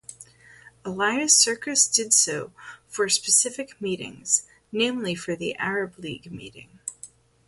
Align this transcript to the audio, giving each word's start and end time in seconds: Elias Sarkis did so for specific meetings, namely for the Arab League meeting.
Elias 0.83 1.35
Sarkis 1.37 1.87
did 1.87 2.11
so 2.11 2.51
for 2.87 3.07
specific 3.07 3.79
meetings, 3.79 4.47
namely 4.71 5.13
for 5.13 5.35
the 5.35 5.55
Arab 5.57 5.93
League 5.99 6.31
meeting. 6.31 6.79